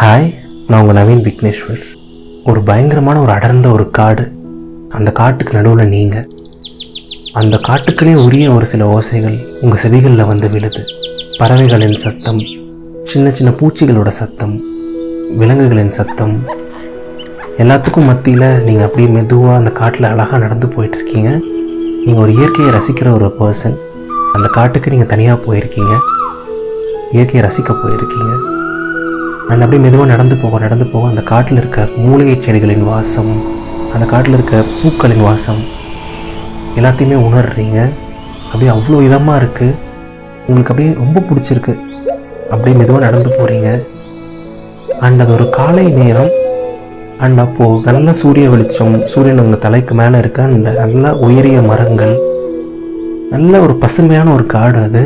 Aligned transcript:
Hi 0.00 0.26
நான் 0.66 0.80
உங்கள் 0.80 0.96
நவீன் 0.98 1.22
விக்னேஸ்வர். 1.26 1.80
ஒரு 2.48 2.62
பயங்கரமான 2.66 3.20
ஒரு 3.20 3.32
அடர்ந்த 3.32 3.70
ஒரு 3.76 3.84
காடு. 3.90 4.24
அந்த 4.96 5.12
காட்டுக்கு 5.20 5.52
நடுவில் 5.56 5.90
நீங்கள் 5.94 6.26
அந்த 7.40 7.56
காட்டுக்குனே 7.68 8.14
உரிய 8.24 8.52
ஒரு 8.56 8.66
சில 8.72 8.84
ஓசைகள் 8.96 9.38
உங்கள் 9.62 9.80
செவிகளில் 9.84 10.28
வந்து 10.30 10.48
விழுது. 10.50 10.82
பறவைகளின் 11.38 11.96
சத்தம் 12.04 12.38
சின்ன 13.12 13.30
சின்ன 13.30 13.52
பூச்சிகளோட 13.60 14.12
சத்தம் 14.20 14.54
விலங்குகளின் 15.40 15.92
சத்தம். 15.98 16.34
எல்லாத்துக்கும் 17.64 18.08
மத்தியில் 18.10 18.48
நீங்கள் 18.68 18.86
அப்படியே 18.88 19.08
மெதுவாக 19.16 19.56
அந்த 19.56 19.72
காட்டில் 19.80 20.10
அழகாக 20.12 20.40
நடந்து 20.44 20.68
போயிட்டுருக்கீங்க. 20.76 21.32
நீங்கள் 22.04 22.24
ஒரு 22.26 22.34
இயற்கையை 22.38 22.74
ரசிக்கிற 22.76 23.10
ஒரு 23.18 23.30
பர்சன் 23.40 23.76
அந்த 24.36 24.48
காட்டுக்கு 24.58 24.94
நீங்கள் 24.94 25.12
தனியாக 25.14 25.40
போயிருக்கீங்க. 25.48 25.96
இயற்கையை 27.16 27.44
ரசிக்க 27.48 27.72
போயிருக்கீங்க. 27.82 28.32
அண்ட் 29.50 29.62
அப்படியே 29.64 29.82
மெதுவாக 29.84 30.08
நடந்து 30.10 30.36
போக 30.36 30.58
நடந்து 30.58 30.86
போக 30.86 31.08
அந்த 31.08 31.22
காட்டில் 31.22 31.56
இருக்க 31.56 31.88
மூலிகை 31.96 32.36
செடிகளின் 32.36 32.84
வாசம் 32.84 33.32
அந்த 33.92 34.06
காட்டில் 34.06 34.32
இருக்க 34.32 34.64
பூக்களின் 34.82 35.22
வாசம் 35.22 35.60
எல்லாத்தையுமே 36.76 37.16
உணர்றீங்க. 37.28 37.78
அப்படியே 38.44 38.70
அவ்வளோ 38.74 38.98
இதமாக 39.08 39.40
இருக்குது 39.42 39.76
உங்களுக்கு 40.48 40.72
அப்படியே 40.72 40.90
ரொம்ப 40.92 41.20
பிடிச்சிருக்கு. 41.20 41.74
அப்படியே 42.50 42.76
மெதுவாக 42.76 43.04
நடந்து 43.04 43.30
போகிறீங்க 43.38 43.84
அண்ட் 45.00 45.20
அது 45.20 45.32
ஒரு 45.32 45.48
காலை 45.48 45.88
நேரம். 45.90 46.30
அண்ட் 47.18 47.38
அப்போது 47.38 47.92
நல்ல 47.92 48.12
சூரிய 48.12 48.48
வெளிச்சம் 48.50 49.06
சூரியன் 49.06 49.38
உங்கள் 49.38 49.58
தலைக்கு 49.58 49.94
மேலே 49.94 50.18
இருக்க. 50.18 50.42
அண்ட் 50.42 50.68
நல்ல 50.82 51.14
உயரிய 51.14 51.62
மரங்கள். 51.62 52.14
நல்ல 53.30 53.60
ஒரு 53.60 53.76
பசுமையான 53.76 54.32
ஒரு 54.32 54.46
காடு 54.46 54.78
அது. 54.82 55.02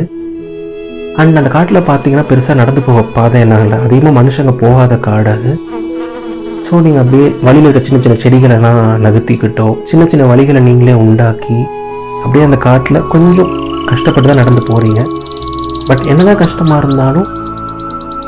அண்ட் 1.21 1.39
அந்த 1.39 1.49
காட்டில் 1.55 1.87
பார்த்தீங்கன்னா 1.89 2.25
பெருசாக 2.29 2.55
நடந்து 2.59 2.81
போக 2.85 3.01
பாதை 3.15 3.39
என்ன 3.45 3.59
இல்லை. 3.65 3.77
அதிகமாக 3.85 4.13
மனுஷங்க 4.19 4.53
போகாத 4.61 4.93
காடு 5.07 5.29
அது. 5.35 5.51
ஸோ 6.67 6.79
நீங்கள் 6.85 7.01
அப்படியே 7.03 7.27
வழியில் 7.47 7.67
இருக்க 7.67 7.81
சின்ன 7.87 7.99
சின்ன 8.03 8.15
செடிகளெல்லாம் 8.23 8.79
நகர்த்திக்கிட்டோ 9.05 9.67
சின்ன 9.89 10.03
சின்ன 10.11 10.23
வழிகளை 10.31 10.61
நீங்களே 10.69 10.95
உண்டாக்கி 11.03 11.57
அப்படியே 12.23 12.43
அந்த 12.47 12.57
காட்டில் 12.67 12.99
கொஞ்சம் 13.13 13.51
கஷ்டப்பட்டு 13.91 14.29
தான் 14.31 14.41
நடந்து 14.41 14.63
போகிறீங்க 14.69 15.01
பட் 15.89 16.03
என்னதான் 16.11 16.41
கஷ்டமாக 16.43 16.81
இருந்தாலும் 16.83 17.29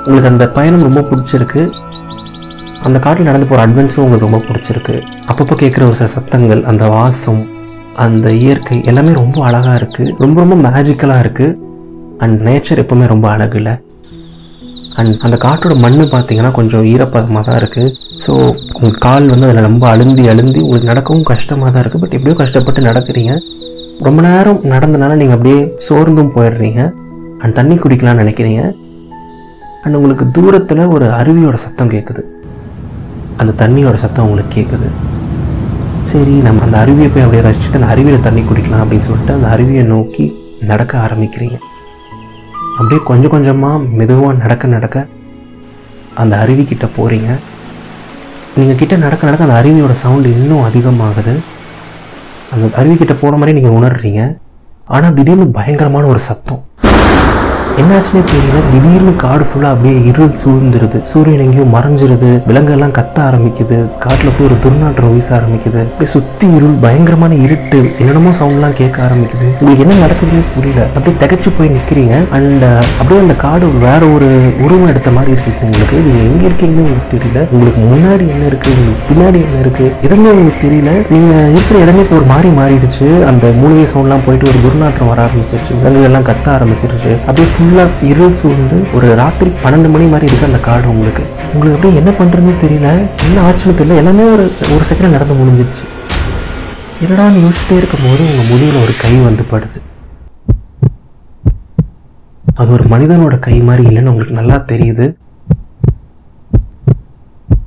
உங்களுக்கு 0.05 0.31
அந்த 0.31 0.45
பயணம் 0.55 0.88
ரொம்ப 0.88 1.03
பிடிச்சிருக்கு. 1.09 1.61
அந்த 2.88 2.97
காட்டில் 3.03 3.30
நடந்து 3.30 3.47
போகிற 3.49 3.66
அட்வென்ச்சரும் 3.66 4.05
உங்களுக்கு 4.05 4.27
ரொம்ப 4.27 4.42
பிடிச்சிருக்கு. 4.47 4.95
அப்பப்போ 5.30 5.55
கேட்குற 5.61 5.83
ஒரு 5.89 5.97
சில 5.99 6.09
சத்தங்கள் 6.16 6.64
அந்த 6.72 6.86
வாசம் 6.95 7.44
அந்த 8.05 8.27
இயற்கை 8.44 8.77
எல்லாமே 8.92 9.11
ரொம்ப 9.22 9.38
அழகாக 9.49 9.77
இருக்குது 9.81 10.14
ரொம்ப 10.23 10.38
ரொம்ப 10.44 10.55
மேஜிக்கலாக 10.67 11.23
இருக்குது 11.25 11.64
அண்ட் 12.23 12.38
நேச்சர் 12.47 12.81
எப்பவுமே 12.83 13.05
ரொம்ப 13.13 13.25
அழகுல. 13.35 13.69
அண்ட் 14.99 15.13
அந்த 15.25 15.35
காட்டோட 15.45 15.73
மண் 15.85 15.97
பார்த்தீங்கன்னா 16.13 16.52
கொஞ்சம் 16.58 16.85
ஈரப்பதமாக 16.91 17.44
தான் 17.47 17.58
இருக்குது 17.61 17.89
ஸோ 18.25 18.33
உங்கள் 18.77 19.02
கால் 19.05 19.25
வந்து 19.31 19.47
அதில் 19.47 19.67
ரொம்ப 19.69 19.85
அழுந்தி 19.94 20.23
அழுந்தி 20.33 20.59
உங்களுக்கு 20.66 20.91
நடக்கவும் 20.91 21.25
கஷ்டமாக 21.31 21.69
தான் 21.71 21.83
இருக்குது 21.83 22.03
பட் 22.03 22.16
எப்படியோ 22.17 22.36
கஷ்டப்பட்டு 22.41 22.81
நடக்கிறீங்க. 22.89 23.33
ரொம்ப 24.08 24.19
நேரம் 24.27 24.61
நடந்தனால 24.73 25.17
நீங்கள் 25.21 25.38
அப்படியே 25.38 25.59
சோர்ந்தும் 25.88 26.31
போயிடுறீங்க. 26.38 26.81
அண்ட் 27.41 27.58
தண்ணி 27.59 27.75
குடிக்கலாம்னு 27.83 28.23
நினைக்கிறீங்க. 28.23 28.61
அண்ட் 29.83 29.97
உங்களுக்கு 29.99 30.25
தூரத்தில் 30.38 30.83
ஒரு 30.95 31.08
அருவியோட 31.19 31.58
சத்தம் 31.66 31.93
கேட்குது 31.95 32.23
அந்த 33.41 33.52
தண்ணியோட 33.61 33.95
சத்தம் 34.05 34.25
உங்களுக்கு 34.27 34.53
கேட்குது 34.58 34.89
சரி 36.09 36.33
நம்ம 36.47 36.63
அந்த 36.67 36.77
அருவியை 36.83 37.09
போய் 37.11 37.25
அப்படியே 37.25 37.45
ரசிச்சுட்டு 37.45 37.80
அந்த 37.80 37.91
அருவியில் 37.93 38.25
தண்ணி 38.27 38.41
குடிக்கலாம் 38.49 38.83
அப்படின்னு 38.83 39.08
சொல்லிட்டு 39.09 39.38
அந்த 39.38 39.47
அருவியை 39.55 39.83
நோக்கி 39.93 40.25
நடக்க 40.71 40.93
ஆரம்பிக்கிறீங்க. 41.05 41.58
அப்படியே 42.78 43.02
கொஞ்சம் 43.09 43.34
கொஞ்சமாக 43.34 43.84
மெதுவாக 44.00 44.38
நடக்க 44.44 44.68
நடக்க 44.68 45.08
அந்த 46.22 46.34
அருவி 46.44 46.64
கிட்ட 46.64 46.86
போகிறீங்க 46.98 47.30
நீங்கள் 48.58 48.80
கிட்ட 48.80 48.95
நடக்க 48.95 49.22
நடக்க 49.28 49.48
அந்த 49.48 49.58
அருவியோட 49.59 49.94
சவுண்டு 50.02 50.30
இன்னும் 50.38 50.64
அதிகமாகுது. 50.64 51.34
அந்த 52.54 52.66
அருவி 52.80 52.95
கிட்ட 52.95 53.14
போன 53.14 53.38
மாதிரி 53.38 53.59
நீங்கள் 53.59 53.78
உணர்றீங்க. 53.80 54.22
ஆனால் 54.95 55.14
திடீர்னு 55.14 55.48
பயங்கரமான 55.58 56.08
ஒரு 56.08 56.20
சத்தம். 56.20 56.61
என்னாச்சுன்னே 57.81 58.21
தெரியல. 58.31 58.59
திடீர்னு 58.73 59.13
காடு 59.23 59.45
ஃபுல்லாக 59.47 59.73
அப்படியே 59.75 59.95
இருள் 60.09 60.36
சூழ்ந்துருது. 60.41 60.99
சூரியன் 61.11 61.43
எங்கேயும் 61.45 61.73
மறைஞ்சிருது. 61.75 62.30
விலங்கெல்லாம் 62.49 62.93
கத்த 62.97 63.17
ஆரம்பிக்குது. 63.30 63.77
காட்டில் 64.03 64.33
போய் 64.36 64.47
ஒரு 64.49 64.58
துர்நாற்றம் 64.65 65.13
வீச 65.15 65.30
ஆரம்பிக்குது. 65.39 65.81
அப்படியே 65.89 66.11
சுற்றி 66.15 66.47
இருள் 66.58 66.75
பயங்கரமான 66.86 67.33
இருட்டு 67.45 67.80
என்னென்னமோ 67.99 68.31
சவுண்ட்லாம் 68.39 68.77
கேட்க 68.81 68.97
ஆரம்பிக்குது. 69.08 69.47
உங்களுக்கு 69.59 69.83
என்ன 69.86 69.97
நடக்குதுன்னே 70.05 70.43
புரியல. 70.55 70.81
அப்படியே 70.95 71.15
திகச்சு 71.23 71.52
போய் 71.58 71.73
நிற்கிறீங்க 71.75 72.13
அண்ட் 72.37 72.63
uh, 72.69 72.83
அப்படியே 72.99 73.19
அந்த 73.25 73.36
காடு 73.45 73.65
வேற 73.87 74.02
ஒரு 74.15 74.30
உருவம் 74.65 74.89
எடுத்த 74.93 75.11
மாதிரி 75.17 75.33
இருக்கு 75.36 75.52
இப்போ 75.53 75.65
உங்களுக்கு. 75.69 75.97
நீங்கள் 76.07 76.27
எங்கே 76.30 76.47
இருக்கீங்கன்னு 76.49 76.86
உங்களுக்கு 76.87 77.13
தெரியல. 77.15 77.42
உங்களுக்கு 77.52 77.81
முன்னாடி 77.93 78.25
என்ன 78.36 78.45
இருக்கு? 78.52 78.71
உங்களுக்கு 78.77 79.05
பின்னாடி 79.11 79.39
என்ன 79.47 79.59
இருக்கு? 79.65 79.86
எதுவுமே 80.07 80.31
உங்களுக்கு 80.36 80.63
தெரியல. 80.67 80.93
நீங்கள் 81.13 81.52
இருக்கிற 81.55 81.80
இடமே 81.86 82.03
இப்போ 82.05 82.17
ஒரு 82.21 82.30
மாறி 82.33 82.52
மாறிடுச்சு. 82.61 83.07
அந்த 83.31 83.45
மூலிகை 83.61 83.86
சவுண்ட்லாம் 83.93 84.25
போயிட்டு 84.27 84.49
ஒரு 84.53 84.61
துர்நாற்றம் 84.65 85.11
வர 85.13 85.21
ஆரம்பிச்சிருச்சு. 85.27 85.73
விலங்குகள் 85.80 86.09
எல்லாம் 86.11 86.27
கத்த 86.31 86.47
ஆரம்பிச்சிருச்சு. 86.57 87.13
அப்படியே 87.27 87.49
ஃபுல்லாக 87.65 88.03
இருள் 88.03 88.31
சூழ்ந்து 88.31 88.87
ஒரு 88.93 89.15
ராத்திரி 89.15 89.52
பன்னெண்டு 89.52 89.89
மணி 89.89 90.05
மாதிரி 90.05 90.26
இருக்கு 90.26 90.45
அந்த 90.45 90.59
காடு 90.59 90.89
உங்களுக்கு. 90.89 91.23
உங்களுக்கு 91.53 91.89
அப்படியே 91.89 91.95
என்ன 91.95 92.11
பண்ணுறதுன்னு 92.11 92.53
தெரியல. 92.53 93.09
என்ன 93.23 93.52
ஆச்சுன்னு 93.52 93.77
தெரியல. 93.81 93.95
எல்லாமே 93.95 94.23
ஒரு 94.23 94.52
ஒரு 94.73 94.86
செகண்ட் 94.89 95.09
நடந்து 95.09 95.33
முடிஞ்சிருச்சு. 95.33 95.83
என்னடான்னு 96.99 97.52
யோசிச்சுட்டே 97.52 97.77
இருக்கும்போது 97.77 98.20
உங்கள் 98.20 98.45
முடியில் 98.45 98.81
ஒரு 98.81 98.92
கை 99.02 99.15
வந்து 99.15 99.45
படுது. 99.52 99.81
அது 102.55 102.71
ஒரு 102.71 102.83
மனிதனோட 102.83 103.39
கை 103.39 103.61
மாதிரி 103.61 103.95
இல்லைன்னு 103.95 104.05
உங்களுக்கு 104.05 104.33
நல்லா 104.33 104.55
தெரியுது. 104.55 105.15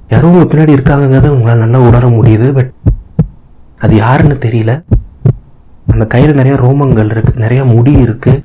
யாரோ 0.09 0.29
உங்க 0.29 0.55
பின்னாடி 0.55 0.69
இருக்காங்கங்கிறது 0.69 1.29
உங்களால் 1.29 1.59
நல்லா 1.59 1.79
உணர 1.79 2.09
முடியுது. 2.09 2.55
பட் 2.55 2.73
அது 3.79 3.97
யாருன்னு 3.97 4.39
தெரியல. 4.41 4.83
அந்த 5.91 6.07
கையில் 6.07 6.35
நிறைய 6.35 6.59
ரோமங்கள் 6.59 7.11
இருக்கு. 7.11 7.33
நிறைய 7.37 7.65
முடி 7.65 7.93
இருக்கு. 7.93 8.45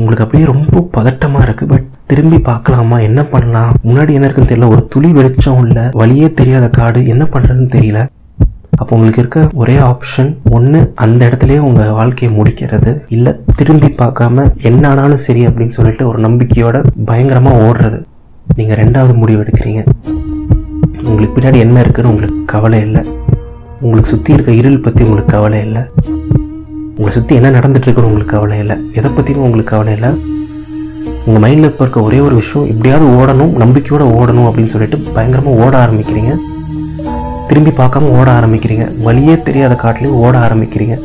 உங்களுக்கு 0.00 0.24
அப்படியே 0.26 0.46
ரொம்ப 0.52 0.84
பதட்டமாக 0.96 1.46
இருக்குது 1.46 1.70
பட் 1.72 1.88
திரும்பி 2.10 2.38
பார்க்கலாமா? 2.48 2.96
என்ன 3.08 3.20
பண்ணலாம்? 3.32 3.74
முன்னாடி 3.88 4.12
என்ன 4.16 4.26
இருக்குன்னு 4.26 4.52
தெரியல. 4.52 4.70
ஒரு 4.74 4.82
துளி 4.92 5.10
வெளிச்சம் 5.18 5.60
இல்லை 5.66 5.84
வழியே 6.00 6.28
தெரியாத 6.40 6.66
காடு 6.78 7.00
என்ன 7.14 7.24
பண்ணுறதுன்னு 7.34 7.74
தெரியல. 7.76 8.00
அப்போ 8.80 8.92
உங்களுக்கு 8.96 9.22
இருக்க 9.22 9.40
ஒரே 9.62 9.74
ஆப்ஷன் 9.88 10.30
ஒன்று 10.56 10.78
அந்த 11.04 11.20
இடத்துலயே 11.28 11.58
உங்கள் 11.68 11.94
வாழ்க்கையை 11.98 12.30
முடிக்கிறது. 12.36 12.92
இல்லை 13.16 13.32
திரும்பி 13.58 13.88
பார்க்காம 14.02 14.46
என்ன 14.70 14.82
ஆனாலும் 14.90 15.22
சரி 15.26 15.42
அப்படின்னு 15.48 15.76
சொல்லிட்டு 15.78 16.04
ஒரு 16.10 16.20
நம்பிக்கையோட 16.26 16.78
பயங்கரமாக 17.10 17.64
ஓடுறது. 17.66 17.98
நீங்கள் 18.58 18.80
ரெண்டாவது 18.82 19.14
முடிவு 19.22 19.42
எடுக்கிறீங்க. 19.44 19.82
உங்களுக்கு 21.08 21.34
பின்னாடி 21.36 21.60
என்ன 21.66 21.80
இருக்குன்னு 21.84 22.12
உங்களுக்கு 22.14 22.40
கவலை 22.54 22.80
இல்லை. 22.86 23.02
உங்களுக்கு 23.82 24.12
சுற்றி 24.14 24.32
இருக்க 24.36 24.52
இருள் 24.60 24.84
பற்றி 24.86 25.04
உங்களுக்கு 25.08 25.34
கவலை 25.36 25.60
இல்லை. 25.68 25.84
உங்களை 27.00 27.12
சுற்றி 27.14 27.34
என்ன 27.40 27.50
நடந்துட்டுருக்குன்னு 27.54 28.08
உங்களுக்கு 28.08 28.32
கவலை 28.32 28.56
இல்லை. 28.62 28.74
எதை 28.98 29.08
பற்றியும் 29.10 29.44
உங்களுக்கு 29.46 29.70
கவலை 29.74 29.92
இல்லை. 29.96 30.10
உங்கள் 31.26 31.42
மைண்டில் 31.44 31.68
இப்போ 31.70 31.82
இருக்க 31.84 32.00
ஒரே 32.08 32.18
ஒரு 32.24 32.34
விஷயம் 32.40 32.66
எப்படியாவது 32.72 33.06
ஓடணும் 33.20 33.52
நம்பிக்கையோடு 33.62 34.06
ஓடணும் 34.18 34.48
அப்படின்னு 34.48 34.72
சொல்லிட்டு 34.72 34.98
பயங்கரமாக 35.14 35.62
ஓட 35.64 35.72
ஆரம்பிக்கிறீங்க. 35.84 36.32
திரும்பி 37.50 37.72
பார்க்காம 37.80 38.10
ஓட 38.18 38.28
ஆரம்பிக்கிறீங்க. 38.40 38.84
வழியே 39.06 39.36
தெரியாத 39.48 39.74
காட்டிலையும் 39.84 40.20
ஓட 40.24 40.34
ஆரம்பிக்கிறீங்க. 40.46 40.96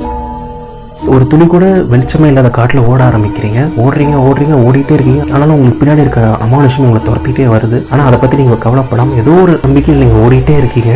ஒரு 1.16 1.24
துணி 1.32 1.48
கூட 1.56 1.66
வெளிச்சமே 1.94 2.30
இல்லாத 2.32 2.50
காட்டில் 2.60 2.88
ஓட 2.92 3.00
ஆரம்பிக்கிறீங்க. 3.10 3.62
ஓடுறீங்க 3.84 4.16
ஓடுறீங்க 4.28 4.56
ஓடிட்டே 4.68 4.96
இருக்கீங்க. 4.98 5.24
ஆனாலும் 5.34 5.58
உங்களுக்கு 5.58 5.82
பின்னாடி 5.84 6.06
இருக்க 6.06 6.22
அமானுஷம் 6.48 6.86
உங்களை 6.88 7.04
துரத்திட்டே 7.10 7.48
வருது. 7.56 7.80
ஆனால் 7.92 8.08
அதை 8.10 8.20
பற்றி 8.24 8.42
நீங்கள் 8.44 8.66
கவலைப்படாமல் 8.66 9.22
ஏதோ 9.24 9.36
ஒரு 9.46 9.56
நம்பிக்கையில் 9.68 10.04
நீங்கள் 10.06 10.24
ஓடிட்டே 10.26 10.58
இருக்கீங்க. 10.64 10.94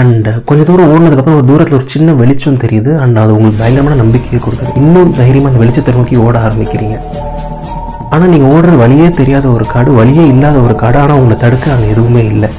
அண்ட் 0.00 0.28
கொஞ்சம் 0.48 0.66
தூரம் 0.68 0.90
ஓடினதுக்கப்புறம் 0.92 1.38
ஒரு 1.38 1.46
தூரத்தில் 1.50 1.76
ஒரு 1.78 1.86
சின்ன 1.94 2.12
வெளிச்சம் 2.20 2.60
தெரியுது. 2.64 2.92
அண்ட் 3.02 3.18
அது 3.22 3.32
உங்களுக்கு 3.36 3.60
பயங்கரமான 3.62 3.96
நம்பிக்கையை 4.02 4.40
கொடுக்குது. 4.44 4.72
இன்னும் 4.80 5.10
தைரியமாக 5.20 5.50
அந்த 5.50 5.60
வெளிச்சத்தை 5.62 5.92
நோக்கி 5.98 6.16
ஓட 6.26 6.36
ஆரம்பிக்கிறீங்க. 6.46 6.96
ஆனால் 8.14 8.30
நீங்கள் 8.32 8.52
ஓடுற 8.54 8.72
வழியே 8.82 9.08
தெரியாத 9.20 9.46
ஒரு 9.56 9.64
காடு 9.74 9.90
வழியே 9.98 10.24
இல்லாத 10.32 10.56
ஒரு 10.66 10.74
காடு 10.82 10.98
ஆனால் 11.02 11.18
உங்களை 11.20 11.36
தடுக்க 11.44 11.74
அங்கே 11.74 11.90
எதுவுமே 11.94 12.22
இல்லை. 12.32 12.50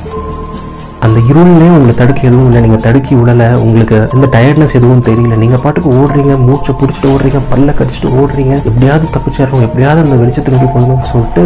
அந்த 1.05 1.19
இருள்லேயே 1.31 1.71
உங்களை 1.77 1.93
தடுக்க 2.01 2.21
எதுவும் 2.29 2.47
இல்லை. 2.49 2.61
நீங்கள் 2.65 2.83
தடுக்கி 2.85 3.13
விடலை 3.19 3.49
உங்களுக்கு 3.65 3.97
எந்த 4.15 4.27
டயர்ட்னஸ் 4.35 4.77
எதுவும் 4.79 5.03
தெரியல. 5.09 5.35
நீங்கள் 5.43 5.61
பாட்டுக்கு 5.65 5.89
ஓடுறீங்க 6.01 6.35
மூச்சை 6.47 6.73
பிடிச்சிட்டு 6.81 7.11
ஓடுறீங்க 7.13 7.41
பல்ல 7.51 7.75
கடிச்சிட்டு 7.79 8.11
ஓடுறீங்க. 8.21 8.53
எப்படியாவது 8.69 9.13
தப்பிச்சிடணும் 9.15 9.65
எப்படியாவது 9.67 10.05
அந்த 10.05 10.17
வெளிச்சத்தை 10.23 10.53
நோக்கி 10.55 10.69
போகணும்னு 10.75 11.11
சொல்லிட்டு 11.13 11.43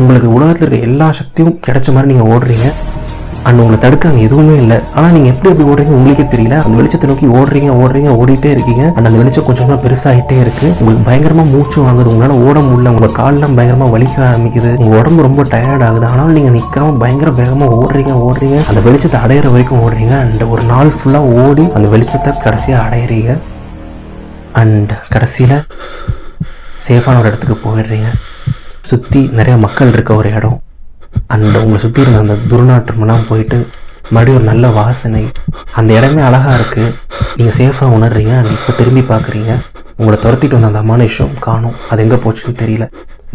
உங்களுக்கு 0.00 0.28
உலகத்தில் 0.36 0.66
இருக்க 0.66 0.88
எல்லா 0.90 1.08
சக்தியும் 1.20 1.56
கிடைச்ச 1.66 1.88
மாதிரி 1.96 2.12
நீங்கள் 2.12 2.30
ஓடுறீங்க. 2.34 2.68
அண்ட் 3.46 3.60
உங்களை 3.62 3.78
தடுக்காங்க 3.84 4.20
எதுவுமே 4.26 4.54
இல்லை. 4.62 4.78
ஆனால் 4.96 5.12
நீங்கள் 5.16 5.32
எப்படி 5.34 5.50
எப்படி 5.52 5.68
ஓடுறீங்க 5.70 5.94
உங்களுக்கே 5.98 6.26
தெரியல. 6.34 6.56
அந்த 6.64 6.74
வெளிச்சத்தை 6.80 7.06
நோக்கி 7.10 7.26
ஓடுறீங்க 7.38 7.70
ஓடுறீங்க 7.82 8.10
ஓடிட்டே 8.20 8.50
இருக்கீங்க. 8.56 8.84
அண்ட் 8.96 9.06
அந்த 9.08 9.18
வெளிச்சம் 9.20 9.46
கொஞ்சம் 9.46 9.58
கொஞ்சமாக 9.60 9.82
பெருசாகிட்டே 9.86 10.36
இருக்கு. 10.44 10.66
உங்களுக்கு 10.80 11.04
பயங்கரமாக 11.08 11.48
மூச்சு 11.54 11.78
வாங்குது. 11.86 12.10
உங்களால் 12.12 12.42
ஓட 12.46 12.58
முடியல. 12.66 12.92
உங்கள் 12.96 13.14
கால்லாம் 13.18 13.54
பயங்கரமாக 13.58 13.92
வலிக்க 13.96 14.16
ஆரம்பிக்குது. 14.28 14.70
உங்கள் 14.82 14.98
உடம்பு 15.00 15.26
ரொம்ப 15.28 15.42
டயர்ட் 15.54 15.84
ஆகுது. 15.88 16.06
ஆனாலும் 16.12 16.36
நீங்கள் 16.38 16.54
நிற்காம 16.58 16.94
பயங்கர 17.02 17.30
வேகமாக 17.40 17.78
ஓடுறீங்க 17.80 18.14
ஓடுறீங்க. 18.28 18.58
அந்த 18.70 18.80
வெளிச்சத்தை 18.86 19.20
அடையிற 19.24 19.50
வரைக்கும் 19.54 19.82
ஓடுறீங்க. 19.84 20.14
அண்ட் 20.24 20.42
ஒரு 20.54 20.62
நாள் 20.72 20.92
ஃபுல்லாக 20.96 21.34
ஓடி 21.44 21.66
அந்த 21.78 21.86
வெளிச்சத்தை 21.96 22.32
கடைசியாக 22.46 22.86
அடையிறீங்க. 22.86 23.38
அண்ட் 24.62 24.92
கடைசியில் 25.14 25.58
சேஃபான 26.86 27.18
ஒரு 27.22 27.30
இடத்துக்கு 27.30 27.58
போயிடுறீங்க. 27.66 28.10
சுற்றி 28.90 29.22
நிறைய 29.38 29.56
மக்கள் 29.66 29.94
இருக்க 29.96 30.12
ஒரு 30.22 30.30
இடம். 30.38 30.58
அந்த 31.34 31.54
உங்களை 31.64 31.78
சுற்றி 31.84 32.02
இருந்த 32.04 32.20
அந்த 32.24 32.36
துர்நாற்றமெல்லாம் 32.52 33.28
போயிட்டு 33.30 33.58
மறுபடியும் 34.14 34.38
ஒரு 34.38 34.46
நல்ல 34.50 34.66
வாசனை. 34.78 35.22
அந்த 35.78 35.90
இடமே 35.98 36.22
அழகாக 36.28 36.54
இருக்குது 36.58 36.94
நீங்கள் 37.36 37.56
சேஃபாக 37.58 37.96
உணர்றீங்க. 37.96 38.32
அண்ட் 38.40 38.54
இப்போ 38.56 38.72
திரும்பி 38.78 39.02
பார்க்குறீங்க 39.10 39.50
உங்களை 39.98 40.16
துரத்திட்டு 40.24 40.56
வந்த 40.56 40.70
அந்த 40.70 40.80
அமானுஷம் 40.84 41.34
காணும். 41.46 41.76
அது 41.90 42.02
எங்கே 42.04 42.18
போச்சுன்னு 42.24 42.60
தெரியல. 42.62 42.86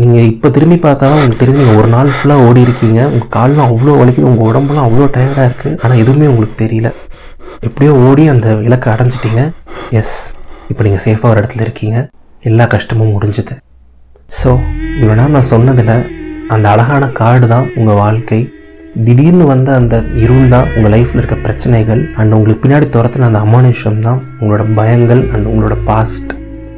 நீங்கள் 0.02 0.28
இப்போ 0.32 0.48
திரும்பி 0.56 0.78
பார்த்தா 0.86 1.04
தான் 1.10 1.18
உங்களுக்கு 1.18 1.42
தெரிஞ்சு 1.44 1.62
நீங்கள் 1.62 1.80
ஒரு 1.82 1.90
நாள் 1.96 2.10
ஃபுல்லாக 2.16 2.48
ஓடி 2.48 2.62
இருக்கீங்க. 2.68 3.00
உங்கள் 3.14 3.32
கால்லாம் 3.38 3.70
அவ்வளோ 3.74 3.94
வலிக்குது. 4.00 4.30
உங்கள் 4.32 4.48
உடம்புலாம் 4.52 4.88
அவ்வளோ 4.88 5.08
டயர்டாக 5.18 5.48
இருக்குது 5.50 5.78
ஆனால் 5.84 6.02
எதுவுமே 6.04 6.28
உங்களுக்கு 6.32 6.58
தெரியல. 6.64 6.92
எப்படியோ 7.68 7.94
ஓடி 8.08 8.24
அந்த 8.34 8.48
இலக்கை 8.68 8.90
அடைஞ்சிட்டீங்க. 8.96 9.44
எஸ் 10.00 10.16
இப்போ 10.72 10.82
நீங்கள் 10.88 11.04
சேஃபாக 11.08 11.32
ஒரு 11.34 11.40
இடத்துல 11.42 11.66
இருக்கீங்க. 11.68 11.98
எல்லா 12.50 12.66
கஷ்டமும் 12.76 13.14
முடிஞ்சுது. 13.16 13.56
ஸோ 14.40 14.50
இவ்வளோ 15.00 15.16
நான் 15.38 15.50
சொன்னதில் 15.54 15.96
அந்த 16.54 16.66
அழகான 16.74 17.04
காடு 17.20 17.46
தான் 17.52 17.68
உங்கள் 17.80 18.00
வாழ்க்கை. 18.02 18.40
திடீர்னு 19.06 19.46
வந்த 19.52 19.70
அந்த 19.80 19.96
இருள் 20.24 20.52
தான் 20.54 20.68
உங்கள் 20.76 20.92
லைஃப்பில் 20.94 21.20
இருக்க 21.22 21.38
பிரச்சனைகள் 21.46 22.02
அண்ட் 22.20 22.36
உங்களுக்கு 22.38 22.64
பின்னாடி 22.64 22.88
துரத்துன 22.96 23.28
அந்த 23.30 23.40
அமானுஷம் 23.46 23.98
தான் 24.08 24.20
உங்களோட 24.40 24.64
பயங்கள் 24.80 25.22
அண்ட் 25.34 25.48
உங்களோட 25.52 25.76
பாஸ்ட் 25.90 26.32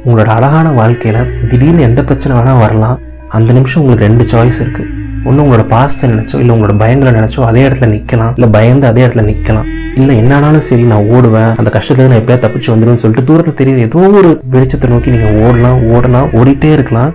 உங்களோட 0.06 0.28
அழகான 0.36 0.68
வாழ்க்கையில் 0.78 1.28
திடீர்னு 1.50 1.82
எந்த 1.88 2.00
பிரச்சனை 2.08 2.32
வேணால் 2.38 2.62
வரலாம். 2.64 2.98
அந்த 3.36 3.50
நிமிஷம் 3.58 3.82
உங்களுக்கு 3.82 4.06
ரெண்டு 4.08 4.24
சாய்ஸ் 4.32 4.60
இருக்குது 4.64 4.90
ஒன்று 5.28 5.44
உங்களோட 5.44 5.64
பாஸ்ட்டை 5.74 6.10
நினச்சோ 6.14 6.36
இல்லை 6.42 6.52
உங்களோட 6.56 6.74
பயங்களை 6.82 7.12
நினச்சோ 7.18 7.40
அதே 7.50 7.62
இடத்துல 7.68 7.88
நிற்கலாம் 7.94 8.34
இல்லை 8.38 8.50
பயந்து 8.56 8.86
அதே 8.90 9.02
இடத்துல 9.04 9.24
நிற்கலாம் 9.30 9.68
இல்லை 9.98 10.14
என்னானாலும் 10.22 10.66
சரி 10.68 10.84
நான் 10.92 11.08
ஓடுவேன். 11.14 11.52
அந்த 11.60 11.70
கஷ்டத்துல 11.76 12.08
நான் 12.10 12.20
எப்படியா 12.20 12.40
தப்பிச்சு 12.44 12.70
வந்துடும் 12.74 13.00
சொல்லிட்டு 13.02 13.28
தூரத்தில் 13.30 13.58
தெரியுற 13.60 13.86
ஏதோ 13.88 14.02
ஒரு 14.20 14.30
வெளிச்சத்தை 14.54 14.90
நோக்கி 14.92 15.14
நீங்கள் 15.16 15.38
ஓடலாம் 15.46 15.80
ஓடலாம் 15.94 16.28
ஓடிட்டே 16.40 16.70
இருக்கலாம். 16.76 17.12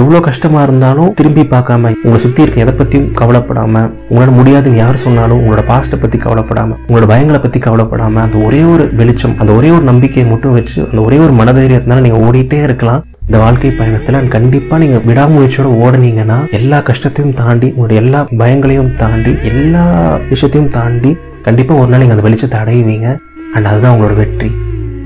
எவ்வளோ 0.00 0.18
கஷ்டமாக 0.26 0.64
இருந்தாலும் 0.66 1.10
திரும்பி 1.18 1.42
பார்க்காம 1.52 1.90
உங்களை 2.04 2.18
சுற்றி 2.24 2.42
இருக்க 2.44 2.64
எதை 2.64 2.72
பற்றியும் 2.74 3.10
கவலைப்படாமல் 3.18 3.90
உங்களால் 4.08 4.36
முடியாதுன்னு 4.38 4.80
யார் 4.82 5.02
சொன்னாலும் 5.04 5.38
உங்களோட 5.40 5.62
பாஸ்ட்டை 5.70 5.98
பற்றி 6.02 6.18
கவலைப்படாமல் 6.24 6.78
உங்களோட 6.86 7.06
பயங்களை 7.12 7.38
பற்றி 7.42 7.60
கவலைப்படாமல் 7.66 8.24
அந்த 8.24 8.38
ஒரே 8.46 8.62
ஒரு 8.72 8.86
வெளிச்சம் 9.00 9.36
அந்த 9.42 9.52
ஒரே 9.58 9.70
ஒரு 9.76 9.84
நம்பிக்கையை 9.90 10.26
மட்டும் 10.32 10.56
வச்சு 10.58 10.78
அந்த 10.90 11.00
ஒரே 11.00 11.18
ஒரு 11.18 11.32
மனதைரியத்தினால 11.40 12.04
நீங்கள் 12.06 12.24
ஓடிட்டே 12.26 12.58
இருக்கலாம். 12.62 13.02
இந்த 13.28 13.38
வாழ்க்கை 13.44 13.70
பயணத்தில் 13.78 14.28
கண்டிப்பாக 14.34 14.80
நீங்கள் 14.82 15.04
விடாமுயற்சியோட 15.08 15.70
ஓடுனீங்கன்னா 15.84 16.36
எல்லா 16.58 16.80
கஷ்டத்தையும் 16.88 17.36
தாண்டி 17.40 17.68
உங்களுடைய 17.70 18.00
எல்லா 18.02 18.20
பயங்களையும் 18.42 18.92
தாண்டி 19.02 19.32
எல்லா 19.50 19.84
விஷயத்தையும் 20.32 20.70
தாண்டி 20.76 21.10
கண்டிப்பாக 21.46 21.80
ஒரு 21.80 21.90
நாள் 21.90 22.02
நீங்கள் 22.02 22.16
அந்த 22.18 22.26
வெளிச்சத்தை 22.28 22.58
அடைவீங்க. 22.62 23.08
அண்ட் 23.54 23.70
அதுதான் 23.70 23.94
உங்களோட 23.94 24.16
வெற்றி. 24.22 24.50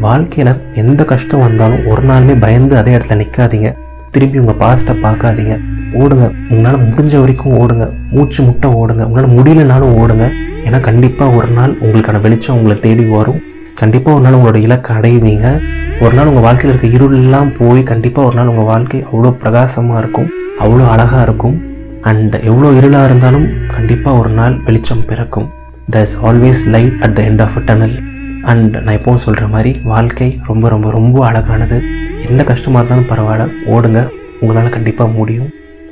வாழ்க்கையில் 0.07 0.53
எந்த 0.83 1.01
கஷ்டம் 1.05 1.45
வந்தாலும் 1.47 1.87
ஒரு 1.93 2.03
நாளுமே 2.11 2.37
பயந்து 2.45 2.75
அதே 2.81 2.93
இடத்துல 2.97 3.19
நிற்காதீங்க 3.23 3.71
திரும்பி 4.11 4.39
உங்கள் 4.39 4.55
பாஸ்ட்டை 4.55 4.95
பார்க்காதீங்க. 5.03 5.61
ஓடுங்க. 5.93 6.31
உங்களால் 6.51 6.89
முடிஞ்ச 6.89 7.19
வரைக்கும் 7.19 7.59
ஓடுங்க. 7.59 7.91
மூச்சு 8.11 8.43
முட்டை 8.43 8.71
ஓடுங்க. 8.71 9.07
உங்களால் 9.07 9.31
முடியலனாலும் 9.31 9.95
ஓடுங்க. 10.03 10.33
ஏன்னா 10.63 10.81
கண்டிப்பாக 10.81 11.35
ஒரு 11.35 11.49
நாள் 11.49 11.79
உங்களுக்கான 11.81 12.21
வெளிச்சம் 12.21 12.57
உங்களை 12.57 12.81
தேடி 12.81 13.05
வரும். 13.05 13.41
கண்டிப்பாக 13.75 14.21
ஒரு 14.21 14.31
நாள் 14.31 14.41
உங்களோட 14.41 14.57
இலக்கை 14.57 14.97
அடைவீங்க. 14.97 15.63
ஒரு 16.01 16.15
நாள் 16.15 16.27
உங்கள் 16.27 16.43
வாழ்க்கையில் 16.43 16.81
இருக்க 16.81 16.99
இருளெல்லாம் 16.99 17.55
போய் 17.59 17.83
கண்டிப்பாக 17.83 18.29
ஒரு 18.29 18.37
நாள் 18.37 18.47
உங்கள் 18.47 18.65
வாழ்க்கை 18.65 19.05
அவ்வளோ 19.13 19.31
பிரகாசமாக 19.31 19.99
இருக்கும். 19.99 20.29
அவ்வளோ 20.59 20.89
அழகாக 20.89 21.23
இருக்கும். 21.23 21.63
அண்ட் 22.01 22.35
எவ்வளோ 22.35 22.81
இருளாக 22.81 23.05
இருந்தாலும் 23.05 23.49
கண்டிப்பாக 23.75 24.19
ஒரு 24.19 24.29
நாள் 24.29 24.61
வெளிச்சம் 24.65 25.05
பிறக்கும். 25.07 25.51
The 25.91 26.01
is 26.01 26.19
always 26.25 26.67
light 26.67 26.93
at 27.01 27.15
the 27.15 27.23
end 27.23 27.43
of 27.43 27.57
a 27.57 27.61
tunnel 27.61 28.10
and 28.43 28.83
நான் 28.83 28.97
எப்பவும் 28.97 29.25
சொல்கிற 29.27 29.47
மாதிரி 29.47 29.81
வாழ்க்கை 29.85 30.41
ரொம்ப 30.47 30.69
ரொம்ப 30.69 30.91
ரொம்ப 30.91 31.27
அழகானது. 31.27 31.83
எந்த 32.31 32.45
கஷ்டமாக 32.45 32.87
இருந்தாலும் 32.87 33.11
பரவாயில்ல. 33.11 33.53
ஓடுங்க. 33.67 34.11
உங்களால் 34.41 34.69
கண்டிப்பாக 34.69 35.11
முடியும். 35.11 35.51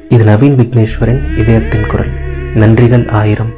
இது 0.09 0.25
நவீன் 0.25 0.57
விக்னேஸ்வரன் 0.61 1.37
இதயத்தின் 1.37 1.87
குரல். 1.87 2.11
நன்றிகள் 2.55 3.09
ஆயிரம். 3.09 3.53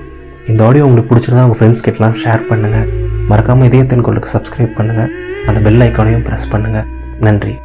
இந்த 0.47 0.65
ஆடியோ 0.65 0.85
உங்களுக்கு 0.85 1.15
பிடிச்சிருந்தா 1.15 1.45
உங்கள் 1.47 1.59
ஃப்ரெண்ட்ஸ் 1.61 1.85
கிட்டலாம் 1.87 2.17
ஷேர் 2.25 2.49
பண்ணுங்கள் 2.51 2.89
மறக்காமல் 3.29 3.67
இதயத்தின் 3.67 4.01
குரலுக்கு 4.01 4.39
சப்ஸ்கிரைப் 4.39 4.77
பண்ணுங்கள் 4.79 5.11
அந்த 5.47 5.61
பெல் 5.61 5.81
ஐக்கானையும் 5.81 6.25
ப்ரெஸ் 6.29 6.51
பண்ணுங்கள் 6.51 6.89
நன்றி. 7.21 7.57